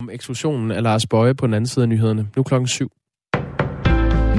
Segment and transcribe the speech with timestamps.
[0.00, 2.28] om eksklusionen af Lars Bøje på den anden side af nyhederne.
[2.36, 2.92] Nu klokken 7.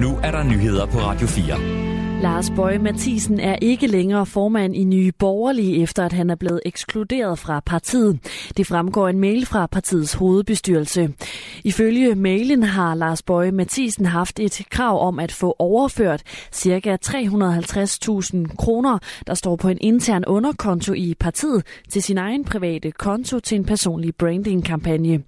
[0.01, 1.78] Nu er der nyheder på Radio 4.
[2.21, 6.61] Lars Bøje Mathisen er ikke længere formand i Nye Borgerlige, efter at han er blevet
[6.65, 8.19] ekskluderet fra partiet.
[8.57, 11.13] Det fremgår en mail fra partiets hovedbestyrelse.
[11.63, 16.21] Ifølge mailen har Lars Bøje Mathisen haft et krav om at få overført
[16.53, 16.97] ca.
[17.05, 23.39] 350.000 kroner, der står på en intern underkonto i partiet, til sin egen private konto
[23.39, 25.23] til en personlig branding-kampagne.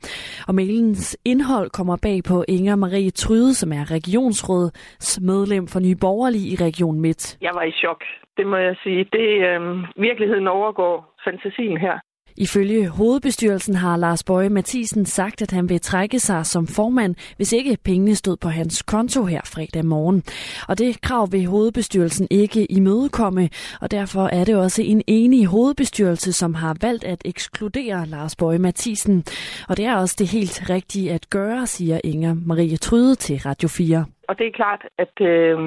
[0.48, 6.48] Og mailens indhold kommer bag på Inger Marie Tryde, som er regionsrådsmedlem for Nye Borgerlige
[6.48, 7.38] i regionen Region Midt.
[7.42, 8.04] Jeg var i chok,
[8.38, 9.04] det må jeg sige.
[9.04, 9.62] Det øh,
[9.96, 12.00] virkeligheden overgår fantasien her.
[12.38, 17.54] Ifølge hovedbestyrelsen har Lars Bøje Mathisen sagt, at han vil trække sig som formand, hvis
[17.54, 20.24] ikke pengene stod på hans konto her fredag morgen.
[20.70, 23.50] Og det krav vil hovedbestyrelsen ikke imødekomme,
[23.82, 28.60] og derfor er det også en enig hovedbestyrelse, som har valgt at ekskludere Lars Bøje
[28.60, 29.24] Mathisen.
[29.70, 33.68] Og det er også det helt rigtige at gøre, siger Inger Marie Tryde til Radio
[33.68, 34.06] 4.
[34.30, 35.58] Og det er klart, at øh,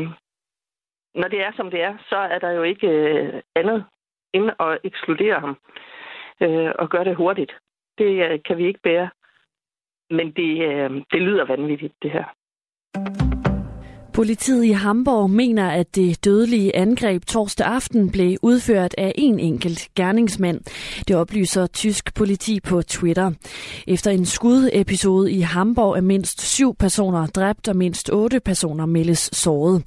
[1.15, 3.85] når det er, som det er, så er der jo ikke øh, andet
[4.33, 5.57] end at ekskludere ham
[6.41, 7.53] øh, og gøre det hurtigt.
[7.99, 9.11] Det øh, kan vi ikke bære.
[10.11, 12.25] Men det, øh, det lyder vanvittigt, det her.
[14.15, 19.89] Politiet i Hamburg mener, at det dødelige angreb torsdag aften blev udført af en enkelt
[19.97, 20.61] gerningsmand.
[21.09, 23.31] Det oplyser tysk politi på Twitter.
[23.87, 29.31] Efter en skudepisode i Hamburg er mindst syv personer dræbt og mindst otte personer meldes
[29.33, 29.83] såret.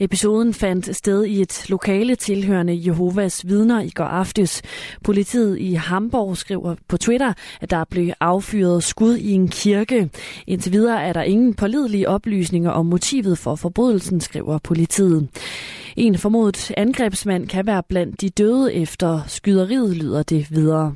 [0.00, 4.62] Episoden fandt sted i et lokale tilhørende Jehovas vidner i går aftes.
[5.04, 10.10] Politiet i Hamburg skriver på Twitter, at der blev affyret skud i en kirke.
[10.46, 15.28] Indtil videre er der ingen pålidelige oplysninger om motivet for forbrydelsen, skriver politiet.
[15.96, 20.94] En formodet angrebsmand kan være blandt de døde efter skyderiet, lyder det videre.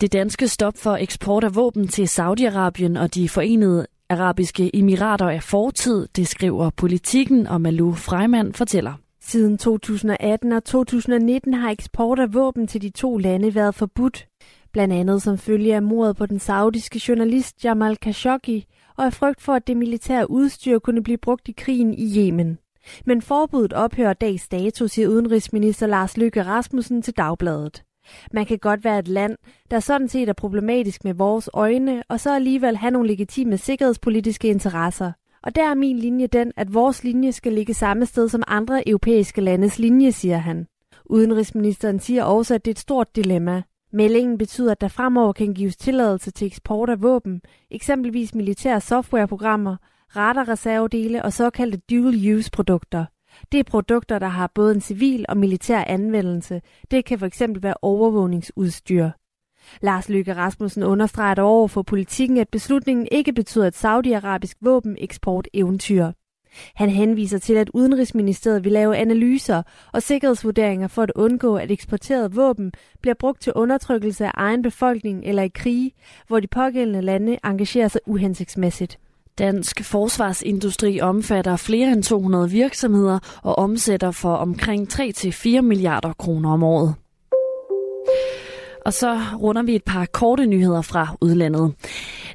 [0.00, 5.40] Det danske stop for eksport af våben til Saudi-Arabien og de forenede arabiske emirater er
[5.40, 8.92] fortid, det skriver politikken, og Malou Freimann fortæller.
[9.22, 14.26] Siden 2018 og 2019 har eksport af våben til de to lande været forbudt.
[14.72, 18.66] Blandt andet som følge af mordet på den saudiske journalist Jamal Khashoggi,
[18.96, 22.58] og af frygt for, at det militære udstyr kunne blive brugt i krigen i Yemen.
[23.06, 27.84] Men forbuddet ophører dags dato, siger udenrigsminister Lars Løkke Rasmussen til Dagbladet.
[28.32, 29.36] Man kan godt være et land,
[29.70, 34.48] der sådan set er problematisk med vores øjne, og så alligevel have nogle legitime sikkerhedspolitiske
[34.48, 35.12] interesser.
[35.42, 38.88] Og der er min linje den, at vores linje skal ligge samme sted som andre
[38.88, 40.66] europæiske landes linje, siger han.
[41.04, 43.62] Udenrigsministeren siger også, at det er et stort dilemma.
[43.94, 49.76] Meldingen betyder, at der fremover kan gives tilladelse til eksport af våben, eksempelvis militære softwareprogrammer,
[50.16, 53.04] radarreservedele og såkaldte dual-use produkter.
[53.52, 56.60] Det er produkter, der har både en civil og militær anvendelse.
[56.90, 59.10] Det kan fx være overvågningsudstyr.
[59.82, 66.10] Lars Løkke Rasmussen understreger over for politikken, at beslutningen ikke betyder et saudiarabisk våbeneksport eventyr.
[66.74, 72.36] Han henviser til, at Udenrigsministeriet vil lave analyser og sikkerhedsvurderinger for at undgå, at eksporteret
[72.36, 75.92] våben bliver brugt til undertrykkelse af egen befolkning eller i krige,
[76.28, 78.98] hvor de pågældende lande engagerer sig uhensigtsmæssigt.
[79.38, 86.62] Dansk forsvarsindustri omfatter flere end 200 virksomheder og omsætter for omkring 3-4 milliarder kroner om
[86.62, 86.94] året.
[88.84, 91.74] Og så runder vi et par korte nyheder fra udlandet.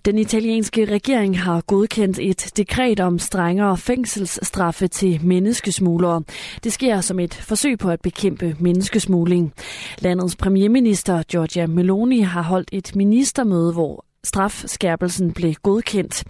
[0.05, 6.23] Den italienske regering har godkendt et dekret om strengere fængselsstraffe til menneskesmuglere.
[6.63, 9.53] Det sker som et forsøg på at bekæmpe menneskesmugling.
[9.99, 16.23] Landets premierminister Giorgia Meloni har holdt et ministermøde, hvor strafskærpelsen blev godkendt.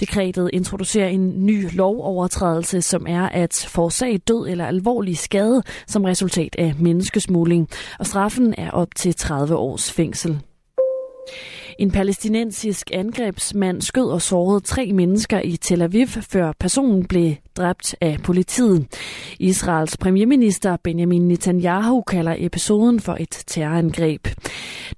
[0.00, 6.56] Dekretet introducerer en ny lovovertrædelse, som er at forårsage død eller alvorlig skade som resultat
[6.58, 7.68] af menneskesmugling,
[7.98, 10.40] og straffen er op til 30 års fængsel.
[11.78, 17.96] En palæstinensisk angrebsmand skød og sårede tre mennesker i Tel Aviv, før personen blev dræbt
[18.00, 18.86] af politiet.
[19.40, 24.28] Israels premierminister Benjamin Netanyahu kalder episoden for et terrorangreb.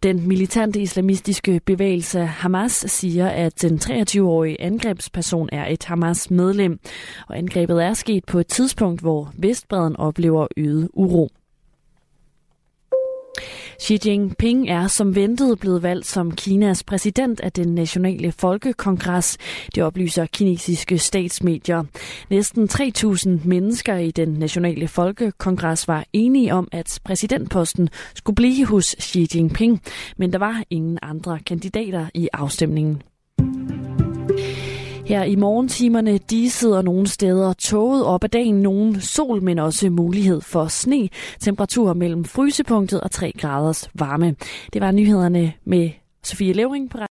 [0.02, 6.78] Den militante islamistiske bevægelse Hamas siger, at den 23-årige angrebsperson er et Hamas-medlem,
[7.28, 11.28] og angrebet er sket på et tidspunkt, hvor Vestbreden oplever øget uro.
[13.82, 19.38] Xi Jinping er som ventet blevet valgt som Kinas præsident af den nationale folkekongres,
[19.74, 21.84] det oplyser kinesiske statsmedier.
[22.30, 28.96] Næsten 3.000 mennesker i den nationale folkekongres var enige om, at præsidentposten skulle blive hos
[29.00, 29.82] Xi Jinping,
[30.16, 33.02] men der var ingen andre kandidater i afstemningen.
[35.06, 39.90] Her i morgentimerne de sidder nogle steder toget op ad dagen, nogen sol, men også
[39.90, 41.08] mulighed for sne.
[41.40, 44.36] Temperatur mellem frysepunktet og 3 graders varme.
[44.72, 45.90] Det var nyhederne med
[46.22, 46.98] Sofie Levering på